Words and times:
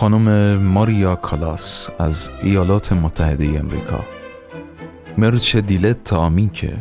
خانم 0.00 0.56
ماریا 0.56 1.16
کالاس 1.16 1.90
از 1.98 2.30
ایالات 2.42 2.92
متحده 2.92 3.44
امریکا. 3.44 4.00
مرچ 5.18 5.56
دیلت 5.56 6.12
آمیکه 6.12 6.76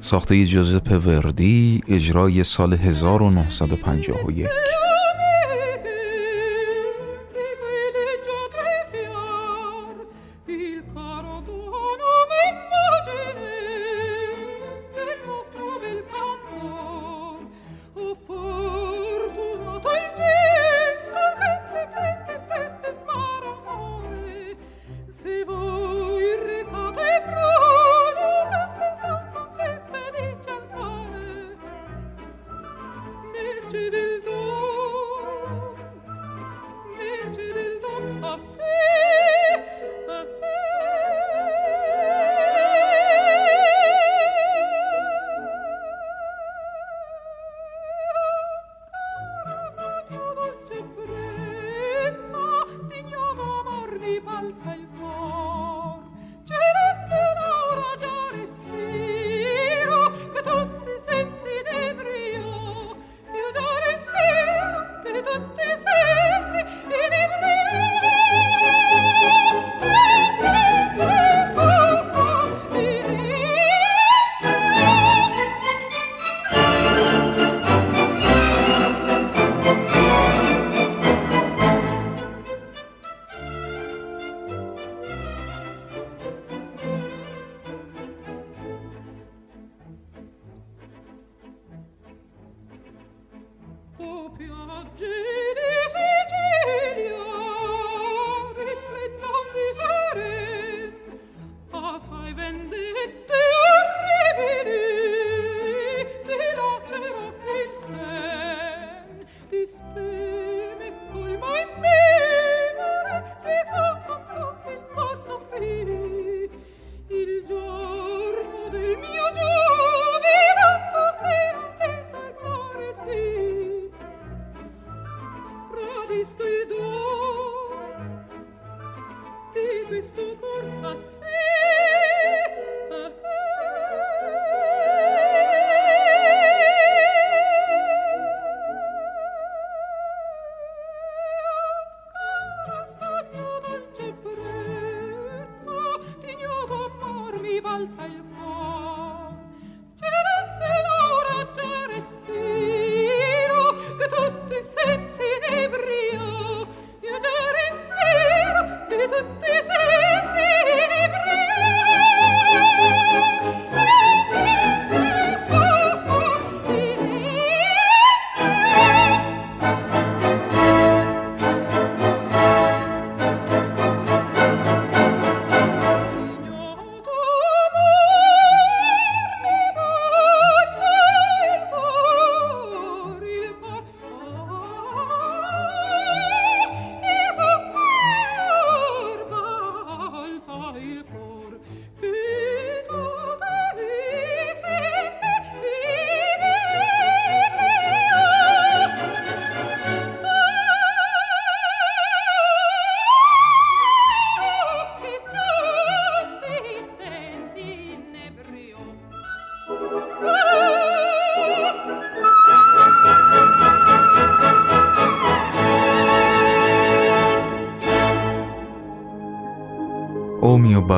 ساخته 0.00 0.46
جوزپ 0.46 1.00
وردی 1.06 1.80
اجرای 1.88 2.44
سال 2.44 2.72
1951 2.72 4.48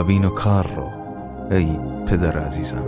اومیو 0.09 0.21
بابینو 0.21 0.35
کار 0.35 0.71
رو. 0.77 0.91
ای 1.51 1.79
پدر 2.07 2.39
عزیزم. 2.39 2.85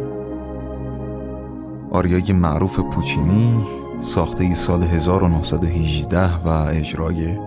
آریای 1.91 2.33
معروف 2.33 2.81
پوچینی 2.81 3.65
ساخته 4.01 4.55
سال 4.55 4.83
1918 4.83 6.37
و 6.37 6.49
اجرای 6.49 7.39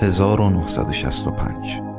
1965 0.00 1.89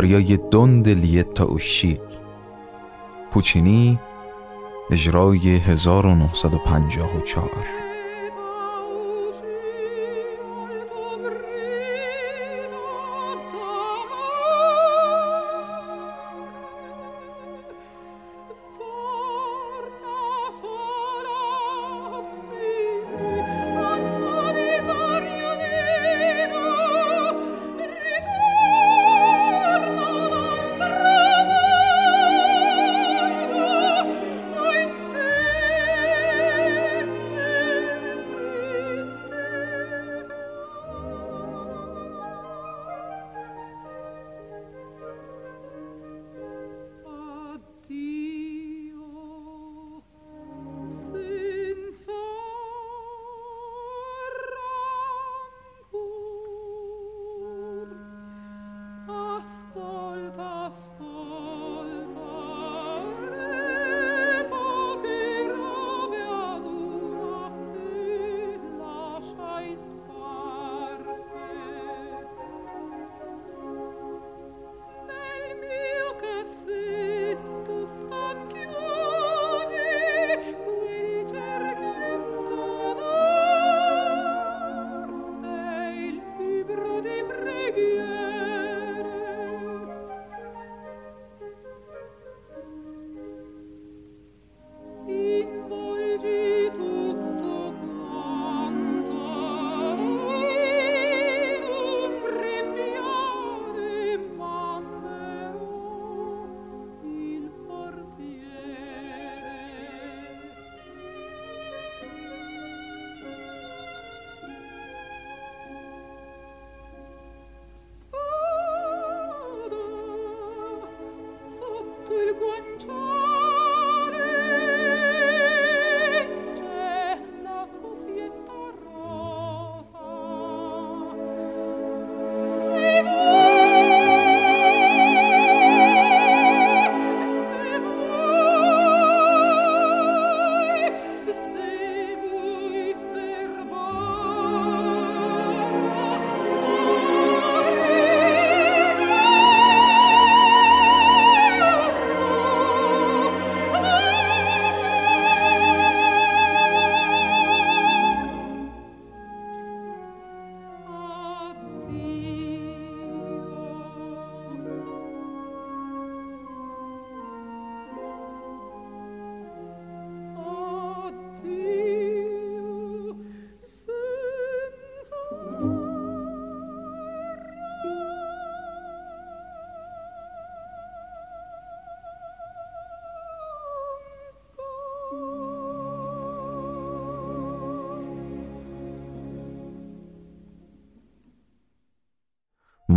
آریای 0.00 0.36
دون 0.36 0.82
لیتا 0.82 1.44
اوشی 1.44 2.00
پوچینی 3.30 3.98
اجرای 4.90 5.56
1954 5.56 7.89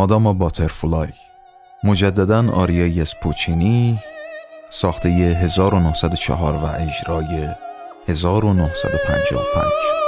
ماداما 0.04 0.34
باترفلای. 0.34 1.10
مجددا 1.84 2.52
آریای 2.52 3.02
از 3.02 3.14
پوچینی 3.22 4.00
ساخته 4.70 5.10
1904 5.10 6.56
و 6.56 6.66
اجرای 6.66 7.48
1955 8.08 10.03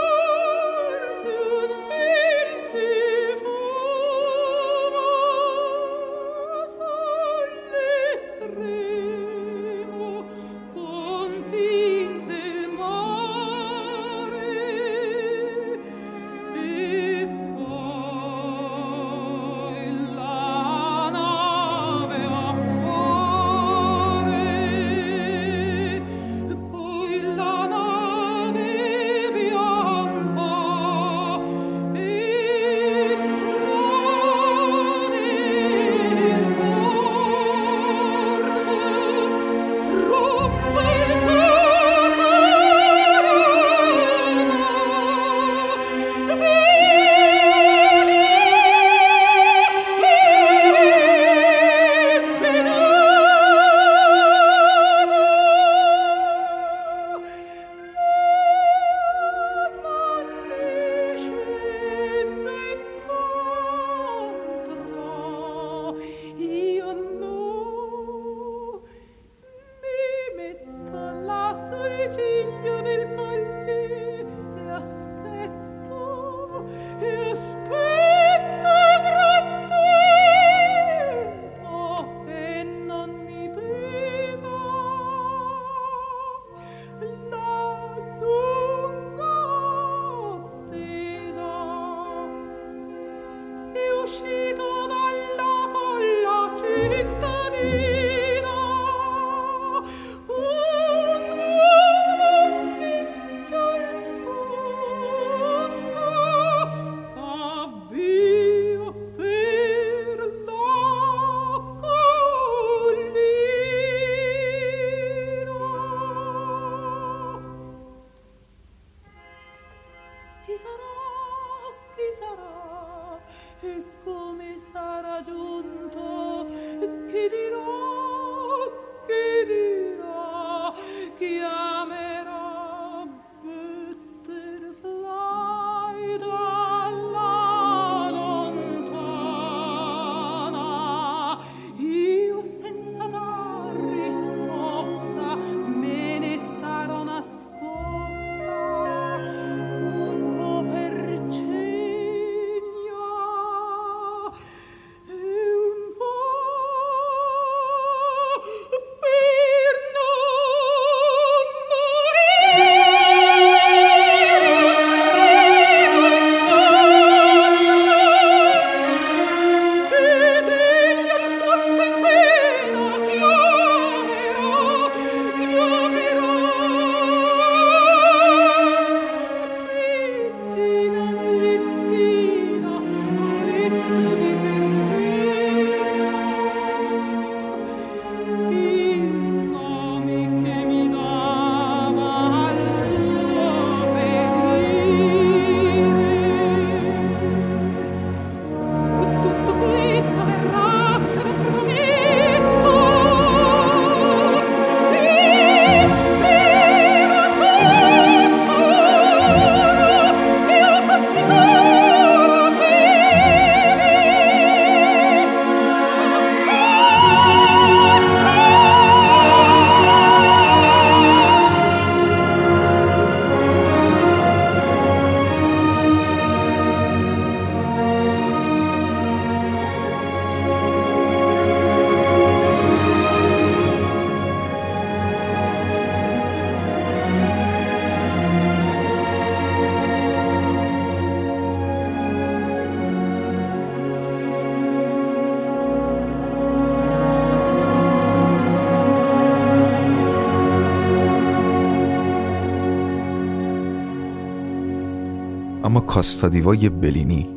کاستادیوای 255.79 256.70
بلینی 256.70 257.27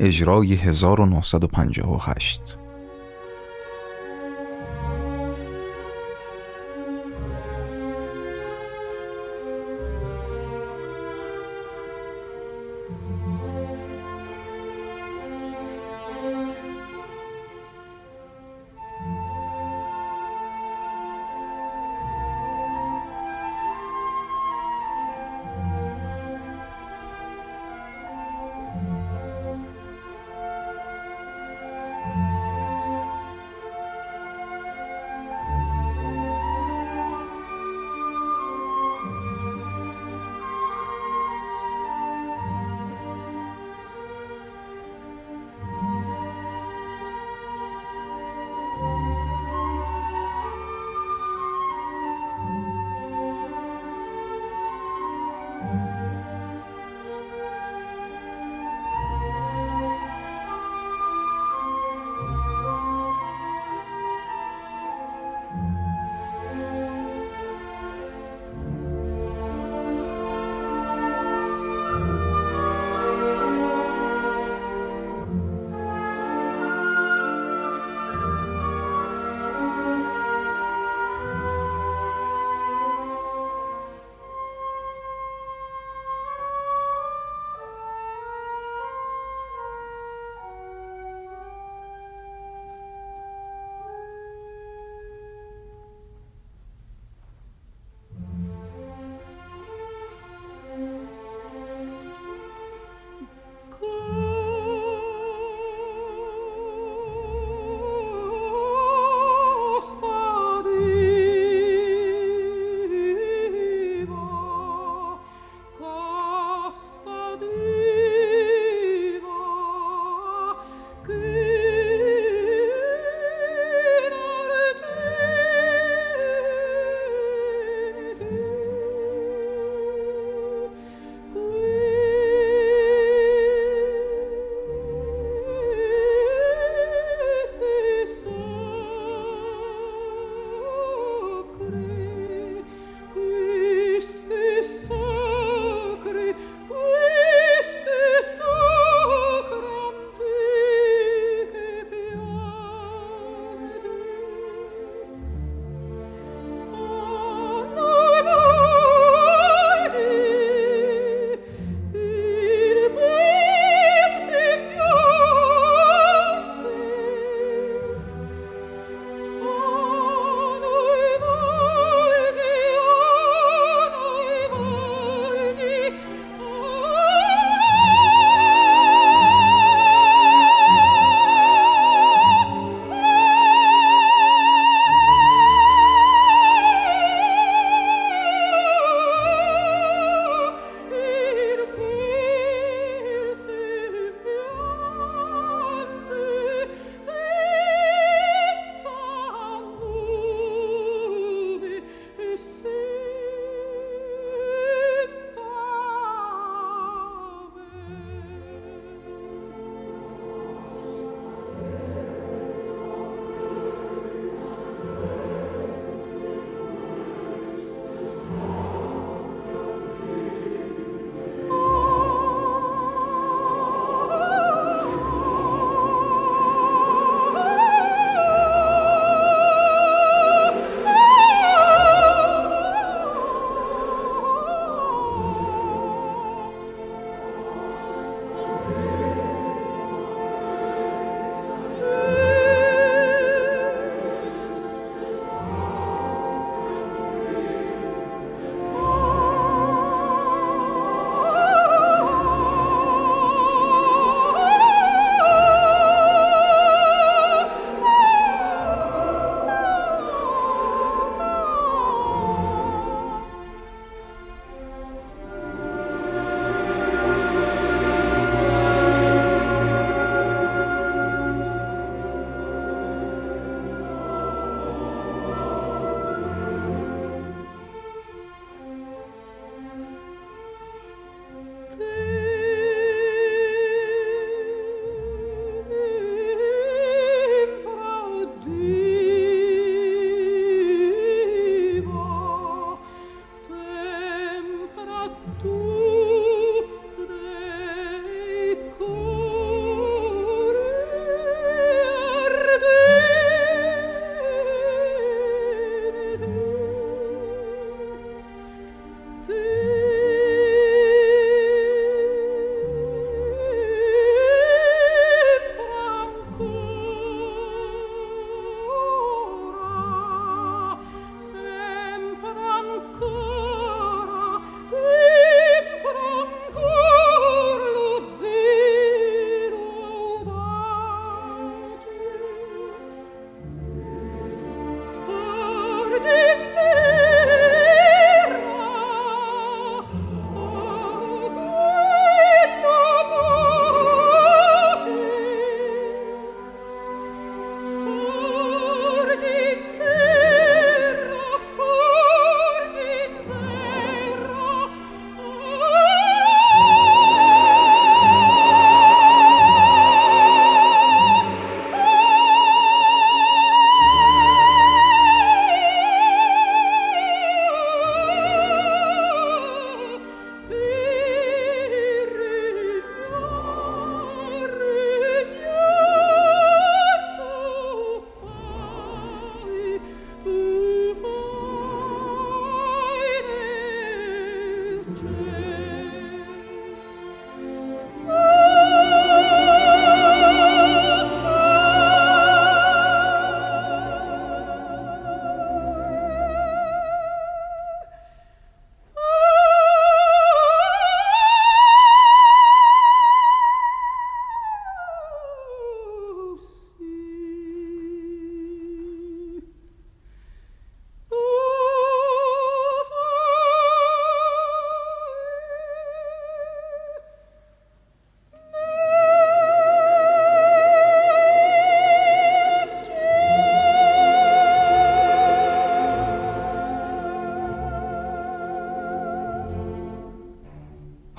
اجرای 0.00 0.54
1958 0.54 2.58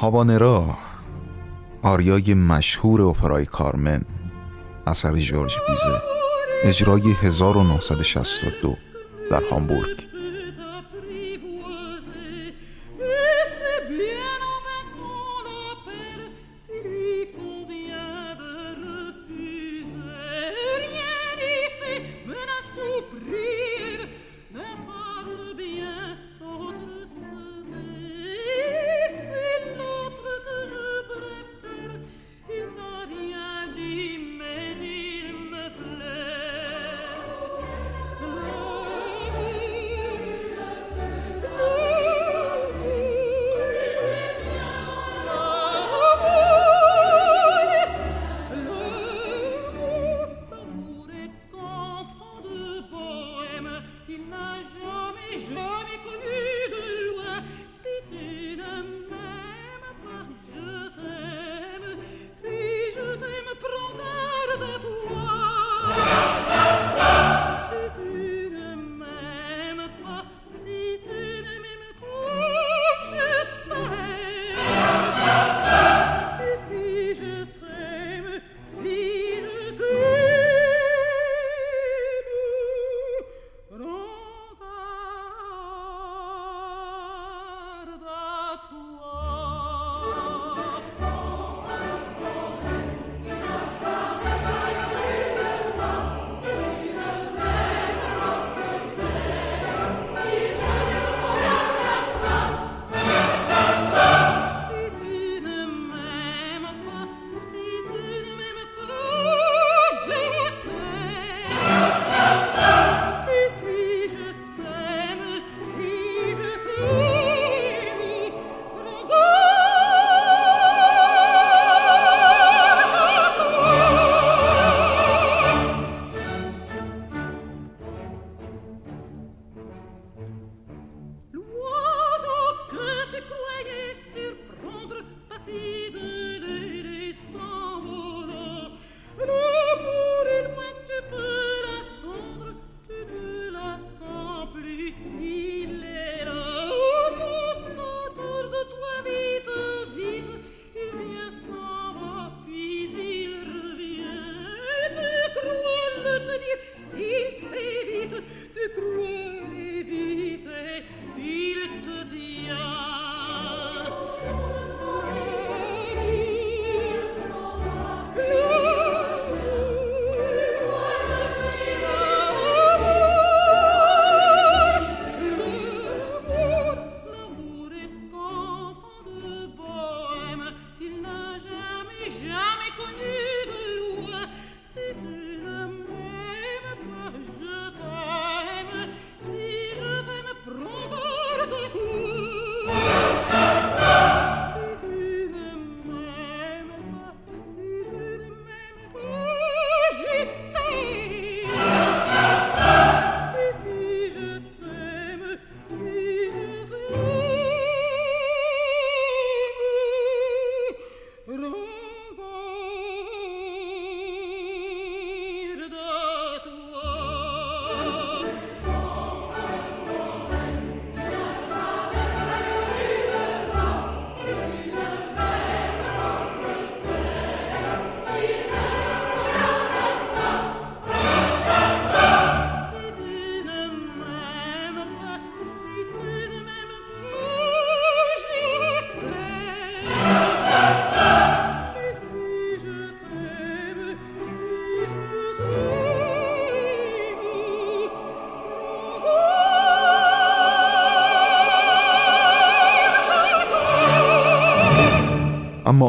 هابانرا 0.08 0.78
آریای 1.84 2.34
مشهور 2.34 3.02
اپرای 3.02 3.46
کارمن. 3.46 4.02
اثر 4.88 5.16
جورج 5.16 5.54
بیزه. 5.68 6.02
اجرای 6.64 7.02
1962 7.12 8.76
در 9.32 9.44
هامبورگ. 9.52 10.17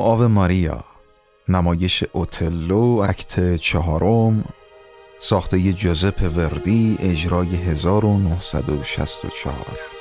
آو 0.08 0.28
ماریا 0.28 0.84
نمایش 1.48 2.04
اوتلو 2.12 3.04
اکت 3.08 3.56
چهارم 3.56 4.44
ساخته 5.18 5.72
جوزپ 5.72 6.30
وردی 6.36 6.98
اجرای 7.00 7.56
1964 7.56 9.97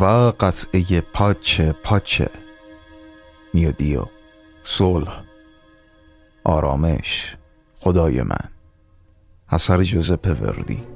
و 0.00 0.04
قطعه 0.40 1.00
پاچه 1.00 1.72
پاچه 1.72 2.30
میودیو 3.54 4.06
صلح 4.62 5.22
آرامش 6.44 7.36
خدای 7.74 8.22
من 8.22 8.50
اثر 9.48 9.82
جوزپ 9.82 10.36
وردی 10.42 10.95